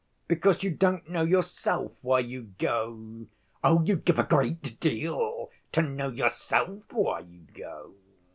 Because 0.27 0.63
you 0.63 0.71
don't 0.71 1.07
know 1.11 1.21
yourself 1.21 1.91
why 2.01 2.21
you 2.21 2.53
go! 2.57 3.27
Oh, 3.63 3.83
you'd 3.83 4.03
give 4.03 4.17
a 4.17 4.23
great 4.23 4.79
deal 4.79 5.51
to 5.73 5.83
know 5.83 6.09
yourself 6.09 6.91
why 6.91 7.19
you 7.19 7.45
go! 7.53 7.93